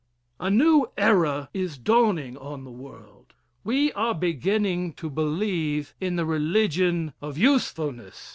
A 0.39 0.49
new 0.49 0.87
era 0.97 1.47
is 1.53 1.77
dawning 1.77 2.35
on 2.35 2.63
the 2.63 2.71
world. 2.71 3.35
We 3.63 3.93
are 3.93 4.15
beginning 4.15 4.93
to 4.93 5.11
believe 5.11 5.93
in 6.01 6.15
the 6.15 6.25
religion 6.25 7.13
of 7.21 7.37
usefulness. 7.37 8.29